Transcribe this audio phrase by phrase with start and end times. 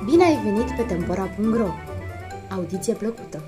[0.00, 1.68] ai venit pe Tempora.ro!
[2.50, 3.42] Audiție plăcută!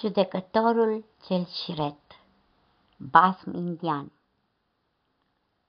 [0.00, 1.98] Judecătorul cel șiret
[2.96, 4.12] Basm indian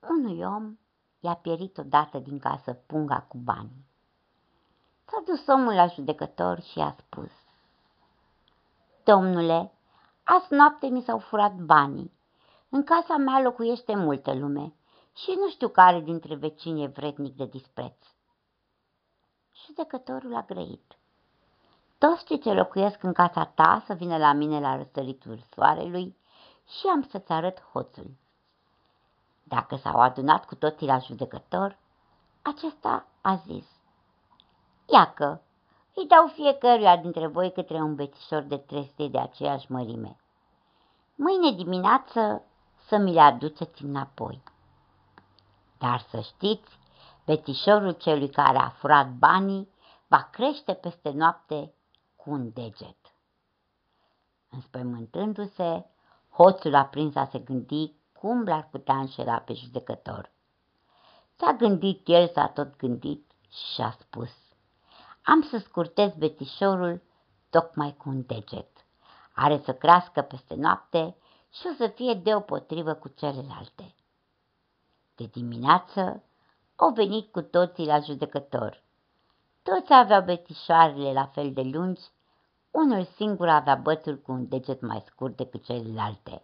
[0.08, 0.78] Unui om
[1.20, 3.70] i-a pierit odată din casă punga cu bani.
[5.04, 7.32] S-a dus omul la judecător și a spus
[9.04, 9.72] Domnule,
[10.24, 12.12] azi noapte mi s-au furat banii.
[12.68, 14.74] În casa mea locuiește multă lume
[15.16, 18.06] și nu știu care dintre vecini e vrednic de dispreț.
[19.64, 20.98] Judecătorul a grăit.
[21.98, 26.16] Toți cei ce locuiesc în casa ta să vină la mine la răsăritul soarelui
[26.66, 28.10] și am să-ți arăt hoțul.
[29.42, 31.78] Dacă s-au adunat cu toții la judecător,
[32.42, 33.66] acesta a zis,
[34.86, 35.42] Iacă,
[35.94, 40.16] îi dau fiecăruia dintre voi către un bețișor de treste de aceeași mărime.
[41.14, 42.42] Mâine dimineață
[42.86, 44.42] să mi le aduceți înapoi.
[45.80, 46.78] Dar să știți,
[47.24, 49.68] betișorul celui care a furat banii
[50.06, 51.74] va crește peste noapte
[52.16, 52.96] cu un deget.
[54.48, 55.86] Înspăimântându-se,
[56.30, 60.30] hoțul a prins a se gândi cum l-ar putea înșela pe judecător.
[61.36, 64.30] S-a gândit el, s-a tot gândit și a spus,
[65.22, 67.02] am să scurtez betișorul
[67.50, 68.86] tocmai cu un deget.
[69.34, 71.16] Are să crească peste noapte
[71.52, 73.94] și o să fie deopotrivă cu celelalte.
[75.20, 76.22] De dimineață
[76.76, 78.82] au venit cu toții la judecător.
[79.62, 82.02] Toți aveau betișoarele la fel de lungi,
[82.70, 86.42] unul singur avea bățul cu un deget mai scurt decât celelalte.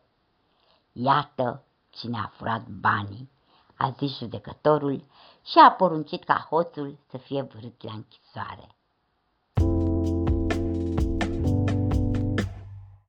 [0.92, 3.30] Iată cine a furat banii,
[3.76, 5.04] a zis judecătorul
[5.44, 8.75] și a poruncit ca hoțul să fie vârât la închisoare.